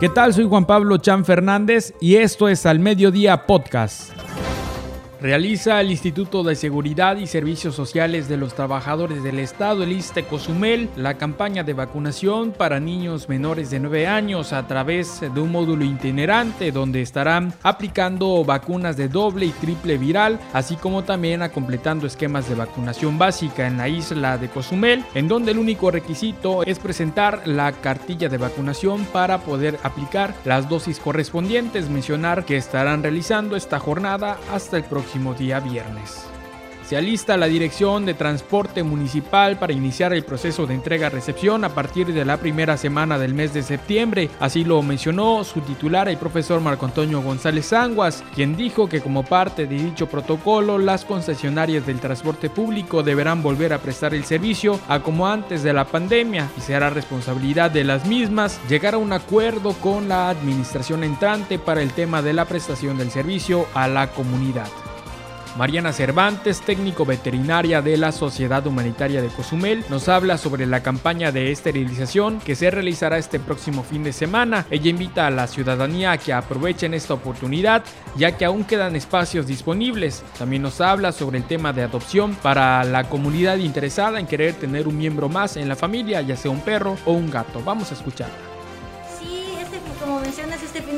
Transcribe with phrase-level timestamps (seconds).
[0.00, 0.32] ¿Qué tal?
[0.32, 4.27] Soy Juan Pablo Chan Fernández y esto es Al Mediodía Podcast.
[5.20, 10.22] Realiza el Instituto de Seguridad y Servicios Sociales de los Trabajadores del Estado, el ISTE
[10.22, 15.50] Cozumel, la campaña de vacunación para niños menores de 9 años a través de un
[15.50, 21.48] módulo itinerante donde estarán aplicando vacunas de doble y triple viral, así como también a
[21.48, 26.62] completando esquemas de vacunación básica en la isla de Cozumel, en donde el único requisito
[26.62, 31.90] es presentar la cartilla de vacunación para poder aplicar las dosis correspondientes.
[31.90, 35.07] Mencionar que estarán realizando esta jornada hasta el próximo
[35.38, 36.28] día viernes.
[36.88, 42.14] Se alista la Dirección de Transporte Municipal para iniciar el proceso de entrega-recepción a partir
[42.14, 44.30] de la primera semana del mes de septiembre.
[44.40, 49.22] Así lo mencionó su titular, el profesor Marco Antonio González Anguas, quien dijo que como
[49.22, 54.80] parte de dicho protocolo, las concesionarias del transporte público deberán volver a prestar el servicio
[54.88, 59.12] a como antes de la pandemia y será responsabilidad de las mismas llegar a un
[59.12, 64.06] acuerdo con la administración entrante para el tema de la prestación del servicio a la
[64.06, 64.68] comunidad.
[65.56, 71.32] Mariana Cervantes, técnico veterinaria de la Sociedad Humanitaria de Cozumel, nos habla sobre la campaña
[71.32, 74.66] de esterilización que se realizará este próximo fin de semana.
[74.70, 77.84] Ella invita a la ciudadanía a que aprovechen esta oportunidad
[78.16, 80.22] ya que aún quedan espacios disponibles.
[80.38, 84.88] También nos habla sobre el tema de adopción para la comunidad interesada en querer tener
[84.88, 87.62] un miembro más en la familia, ya sea un perro o un gato.
[87.64, 88.47] Vamos a escucharla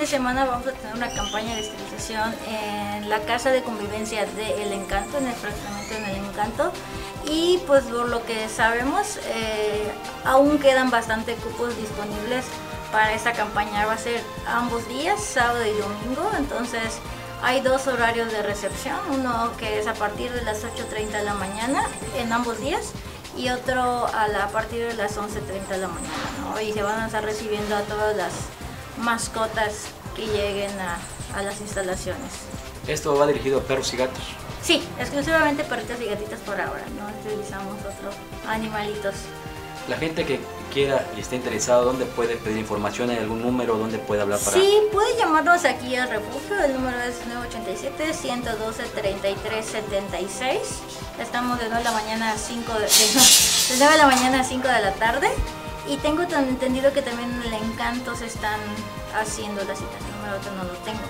[0.00, 4.62] de semana vamos a tener una campaña de esterilización en la casa de convivencia de
[4.62, 6.72] El Encanto, en el fraccionamiento en El Encanto.
[7.26, 9.92] Y pues por lo que sabemos, eh,
[10.24, 12.46] aún quedan bastante cupos disponibles
[12.90, 13.84] para esta campaña.
[13.84, 16.30] Va a ser ambos días, sábado y domingo.
[16.38, 16.98] Entonces
[17.42, 21.34] hay dos horarios de recepción, uno que es a partir de las 8.30 de la
[21.34, 21.82] mañana
[22.16, 22.92] en ambos días
[23.36, 26.62] y otro a, la, partir de las 11.30 de la mañana.
[26.62, 28.32] Y se van a estar recibiendo a todas las
[29.00, 30.98] mascotas que lleguen a,
[31.42, 32.30] las instalaciones.
[32.86, 34.22] ¿Esto va dirigido a perros y gatos?
[34.62, 38.14] Sí, exclusivamente perritos y gatitas por ahora, no utilizamos otros
[38.46, 39.14] animalitos.
[39.88, 40.38] La gente que
[40.72, 43.10] quiera y esté interesado, ¿dónde puede pedir información?
[43.10, 44.56] ¿Hay algún número donde puede hablar para...?
[44.56, 47.16] Sí, puede llamarnos aquí al refugio, el número es
[48.22, 50.58] 987-112-3376.
[51.20, 52.88] Estamos de 9 de la mañana a 5 de, de
[53.78, 55.28] 9 de la mañana a 5 de la tarde.
[55.88, 58.60] Y tengo tan entendido que también en el encanto se están
[59.14, 60.00] haciendo las citas.
[60.06, 61.00] El número otro no lo tengo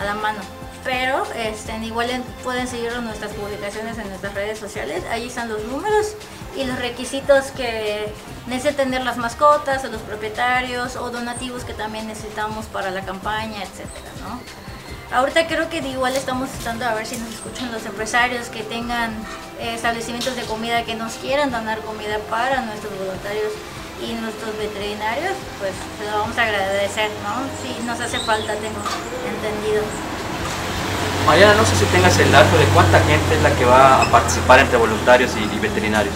[0.00, 0.40] a la mano.
[0.84, 5.02] Pero este, igual pueden seguir nuestras publicaciones en nuestras redes sociales.
[5.10, 6.14] Ahí están los números
[6.56, 8.12] y los requisitos que
[8.46, 13.62] necesitan tener las mascotas o los propietarios o donativos que también necesitamos para la campaña,
[13.62, 14.40] etcétera, ¿no?
[15.16, 19.12] Ahorita creo que igual estamos tratando a ver si nos escuchan los empresarios que tengan
[19.60, 23.52] eh, establecimientos de comida que nos quieran donar comida para nuestros voluntarios
[24.02, 27.44] y nuestros veterinarios, pues se lo vamos a agradecer, ¿no?
[27.62, 28.80] Si nos hace falta, tengo
[29.28, 29.82] entendido.
[31.26, 34.04] Mariana, no sé si tengas el dato de cuánta gente es la que va a
[34.10, 36.14] participar entre voluntarios y, veterinarios.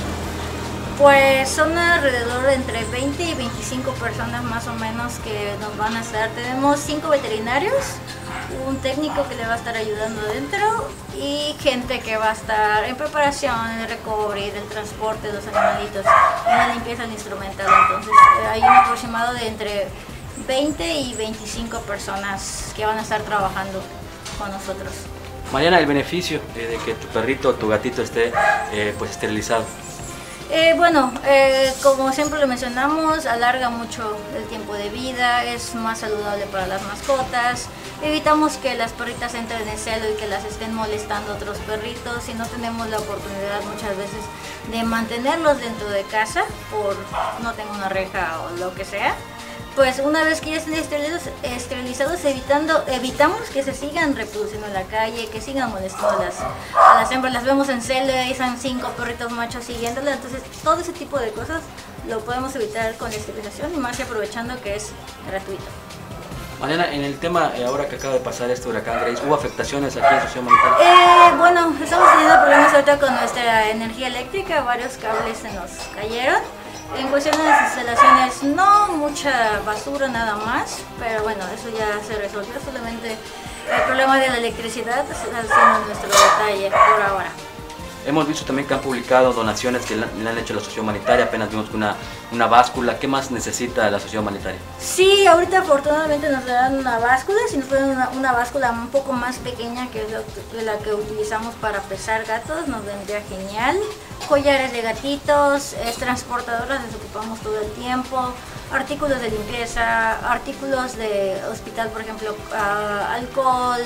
[0.99, 6.01] Pues son alrededor entre 20 y 25 personas más o menos que nos van a
[6.01, 6.29] estar.
[6.31, 7.73] Tenemos 5 veterinarios,
[8.67, 12.85] un técnico que le va a estar ayudando dentro y gente que va a estar
[12.85, 16.05] en preparación, en el recovery, del transporte de los animalitos,
[16.49, 17.69] en la limpieza del instrumental.
[17.83, 19.87] Entonces eh, hay un aproximado de entre
[20.49, 23.81] 20 y 25 personas que van a estar trabajando
[24.37, 24.93] con nosotros.
[25.53, 28.33] Mariana, el beneficio de que tu perrito o tu gatito esté
[28.73, 29.65] eh, pues esterilizado.
[30.51, 35.99] Eh, bueno, eh, como siempre lo mencionamos, alarga mucho el tiempo de vida, es más
[35.99, 37.69] saludable para las mascotas,
[38.03, 42.35] evitamos que las perritas entren en celo y que las estén molestando otros perritos y
[42.35, 44.21] no tenemos la oportunidad muchas veces
[44.71, 46.97] de mantenerlos dentro de casa por
[47.43, 49.15] no tengo una reja o lo que sea
[49.79, 54.83] pues una vez que ya estén esterilizados, evitando, evitamos que se sigan reproduciendo en la
[54.83, 57.33] calle, que sigan molestando a las, a las hembras.
[57.33, 60.17] Las vemos en celo, ahí están cinco perritos machos siguiéndolas.
[60.17, 61.63] Entonces, todo ese tipo de cosas
[62.09, 64.91] lo podemos evitar con la esterilización y más que aprovechando que es
[65.31, 65.63] gratuito.
[66.61, 69.97] Mariana, en el tema, eh, ahora que acaba de pasar este huracán Grace, ¿hubo afectaciones
[69.97, 71.29] aquí en Sociedad Humanitaria?
[71.29, 76.43] Eh, bueno, estamos teniendo problemas ahorita con nuestra energía eléctrica, varios cables se nos cayeron.
[76.97, 82.19] En cuestión de las instalaciones, no mucha basura nada más, pero bueno, eso ya se
[82.19, 82.55] resolvió.
[82.65, 87.31] Solamente el problema de la electricidad está siendo nuestro detalle por ahora.
[88.07, 91.51] Hemos visto también que han publicado donaciones que le han hecho la sociedad humanitaria, apenas
[91.51, 91.95] vimos que una,
[92.33, 92.99] una báscula.
[92.99, 94.59] ¿Qué más necesita la sociedad humanitaria?
[94.79, 99.13] Sí, ahorita afortunadamente nos dan una báscula, si nos ponen una, una, báscula un poco
[99.13, 103.79] más pequeña que es la que utilizamos para pesar gatos, nos vendría genial.
[104.29, 108.35] Collares de gatitos, es transportadoras, las ocupamos todo el tiempo.
[108.71, 113.81] artículos de limpieza, artículos de hospital, por ejemplo, ah, alcohol,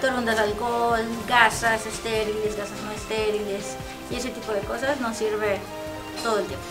[0.00, 3.74] torundas de alcohol, gasas estériles, gasas no estériles
[4.08, 5.58] y ese tipo de cosas nos sirve
[6.22, 6.64] todo el tiempo.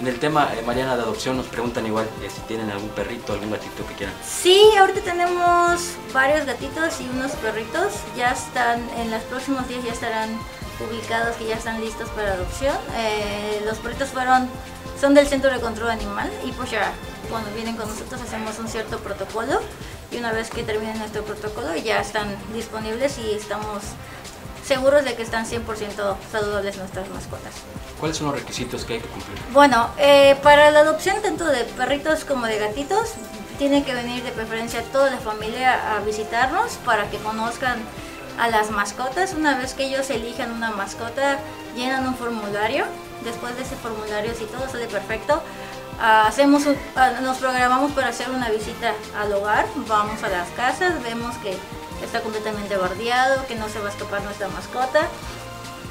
[0.00, 3.32] En el tema, eh, Mariana, de adopción, nos preguntan igual eh, si tienen algún perrito,
[3.32, 4.14] algún gatito que quieran.
[4.24, 7.94] Sí, ahorita tenemos varios gatitos y unos perritos.
[8.16, 10.38] Ya están, en los próximos días ya estarán
[10.78, 12.76] publicados que ya están listos para adopción.
[12.96, 14.48] Eh, los perritos fueron,
[15.00, 16.92] son del Centro de Control Animal y pues ya
[17.28, 19.60] cuando vienen con nosotros hacemos un cierto protocolo
[20.10, 23.82] y una vez que termine nuestro protocolo ya están disponibles y estamos
[24.64, 27.54] seguros de que están 100% saludables nuestras mascotas.
[27.98, 29.38] ¿Cuáles son los requisitos que hay que cumplir?
[29.52, 33.14] Bueno, eh, para la adopción tanto de perritos como de gatitos,
[33.58, 37.78] tiene que venir de preferencia toda la familia a visitarnos para que conozcan
[38.38, 39.34] a las mascotas.
[39.34, 41.38] Una vez que ellos elijan una mascota,
[41.74, 42.84] llenan un formulario.
[43.24, 45.42] Después de ese formulario, si todo sale perfecto,
[46.00, 46.62] hacemos
[47.22, 49.66] nos programamos para hacer una visita al hogar.
[49.88, 51.58] Vamos a las casas, vemos que
[52.02, 55.00] está completamente bardeado, que no se va a escapar nuestra mascota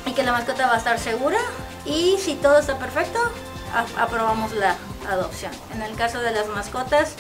[0.06, 1.40] y que la mascota va a estar segura.
[1.86, 3.20] Y si todo está perfecto,
[3.98, 4.76] aprobamos la
[5.10, 5.52] adopción.
[5.74, 7.14] En el caso de las mascotas,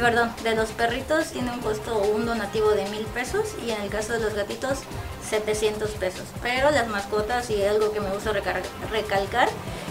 [0.00, 3.88] perdón, de los perritos tiene un costo un donativo de mil pesos y en el
[3.88, 4.80] caso de los gatitos
[5.28, 6.24] 700 pesos.
[6.42, 9.48] Pero las mascotas y algo que me gusta recalcar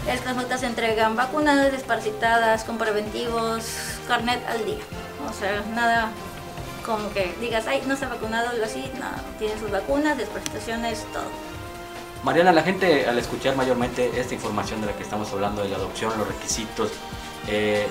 [0.07, 3.65] es que las mascotas entregan vacunadas, desparcitadas, con preventivos,
[4.07, 4.83] carnet al día.
[5.29, 6.11] O sea, nada
[6.85, 9.07] como que digas, ay, no se ha vacunado, algo así, no,
[9.39, 11.23] tienen sus vacunas, desparasitaciones, todo.
[12.23, 15.77] Mariana, la gente al escuchar mayormente esta información de la que estamos hablando, de la
[15.77, 16.91] adopción, los requisitos,
[17.47, 17.87] eh,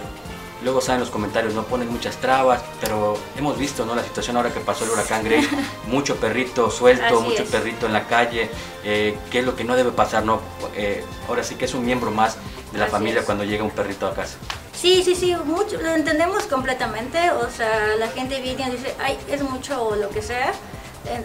[0.63, 3.95] luego saben los comentarios, no ponen muchas trabas, pero hemos visto ¿no?
[3.95, 5.49] la situación ahora que pasó el huracán Grace,
[5.87, 8.51] mucho perrito suelto, mucho perrito en la calle,
[8.85, 10.41] eh, qué es lo que no debe pasar, ¿no?
[10.75, 12.37] Eh, ahora sí que es un miembro más
[12.73, 14.37] de la familia cuando llega un perrito a casa.
[14.73, 17.31] Sí, sí, sí, mucho, lo entendemos completamente.
[17.31, 20.53] O sea, la gente viene y dice, ay, es mucho o lo que sea.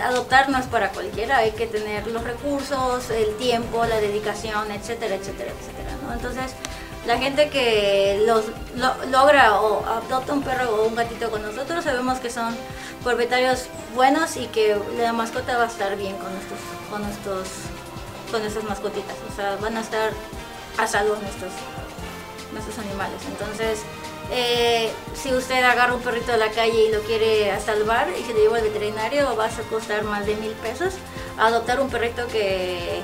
[0.04, 5.16] Adoptar no es para cualquiera, hay que tener los recursos, el tiempo, la dedicación, etcétera,
[5.16, 5.98] etcétera, etcétera.
[6.04, 6.14] ¿no?
[6.14, 6.54] Entonces,
[7.08, 8.44] la gente que los
[9.10, 12.54] logra o adopta un perro o un gatito con nosotros, sabemos que son
[13.02, 16.60] propietarios buenos y que la mascota va a estar bien con nuestros,
[16.92, 17.48] con nuestros,
[18.30, 19.16] con nuestras mascotitas.
[19.32, 20.12] O sea, van a estar
[20.78, 21.54] a salvo nuestros
[22.52, 23.22] nuestros animales.
[23.30, 23.80] Entonces,
[24.32, 28.34] eh, si usted agarra un perrito de la calle y lo quiere salvar y se
[28.34, 30.96] lo lleva al veterinario, va a costar más de mil pesos.
[31.38, 33.02] Adoptar un perrito que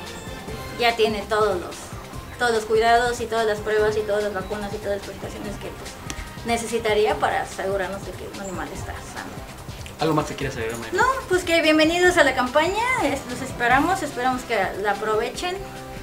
[0.79, 1.75] ya tiene todos los,
[2.43, 5.55] todos los cuidados y todas las pruebas y todas las vacunas y todas las prestaciones
[5.61, 5.91] que pues,
[6.45, 9.31] necesitaría para asegurarnos de que un animal está sano.
[10.01, 12.83] ¿Algo más que quieras agregar, No, pues que bienvenidos a la campaña,
[13.29, 15.55] los esperamos, esperamos que la aprovechen.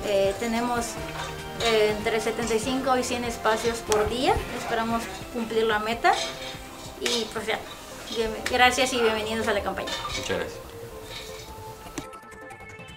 [0.06, 0.86] Eh, tenemos
[1.66, 4.34] eh, entre 75 y 100 espacios por día.
[4.58, 5.02] Esperamos
[5.34, 6.14] cumplir la meta.
[7.02, 7.58] Y pues ya,
[8.50, 9.92] gracias y bienvenidos a la campaña.
[10.16, 10.69] Muchas gracias.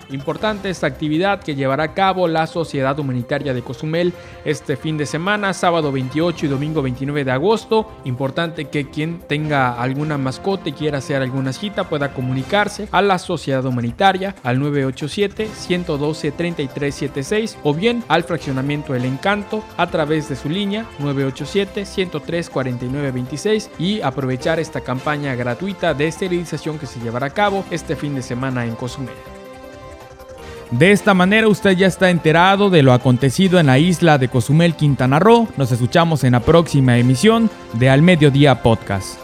[0.09, 4.11] Importante esta actividad que llevará a cabo la Sociedad Humanitaria de Cozumel
[4.45, 7.89] este fin de semana, sábado 28 y domingo 29 de agosto.
[8.03, 13.17] Importante que quien tenga alguna mascota y quiera hacer alguna cita pueda comunicarse a la
[13.17, 20.85] Sociedad Humanitaria al 987-112-3376 o bien al fraccionamiento El Encanto a través de su línea
[21.00, 28.15] 987-103-4926 y aprovechar esta campaña gratuita de esterilización que se llevará a cabo este fin
[28.15, 29.32] de semana en Cozumel.
[30.77, 34.75] De esta manera usted ya está enterado de lo acontecido en la isla de Cozumel,
[34.75, 35.48] Quintana Roo.
[35.56, 39.23] Nos escuchamos en la próxima emisión de Al Mediodía Podcast.